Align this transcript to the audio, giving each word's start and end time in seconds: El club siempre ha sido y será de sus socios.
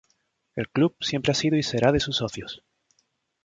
El 0.55 0.67
club 0.71 0.95
siempre 1.01 1.31
ha 1.31 1.35
sido 1.35 1.57
y 1.57 1.61
será 1.61 1.91
de 1.91 1.99
sus 1.99 2.17
socios. 2.17 2.63